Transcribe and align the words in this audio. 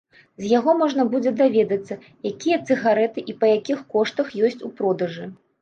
З 0.43 0.47
яго 0.51 0.73
можна 0.79 1.05
будзе 1.11 1.33
даведацца, 1.41 1.99
якія 2.31 2.57
цыгарэты 2.67 3.27
і 3.33 3.37
па 3.45 3.53
якіх 3.57 3.87
коштах 3.97 4.27
ёсць 4.51 4.63
у 4.71 4.77
продажы. 4.81 5.33